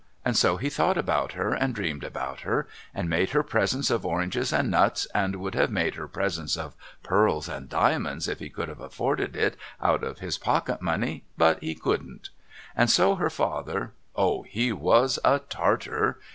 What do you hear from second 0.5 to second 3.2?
he thought about her, and dreamed about her, and